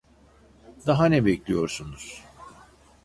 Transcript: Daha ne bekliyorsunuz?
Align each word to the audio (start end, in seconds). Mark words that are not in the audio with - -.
Daha 0.87 1.05
ne 1.07 1.25
bekliyorsunuz? 1.25 2.23